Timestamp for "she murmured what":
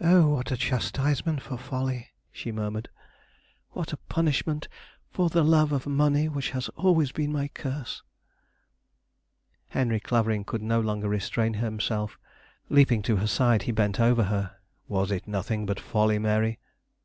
2.30-3.92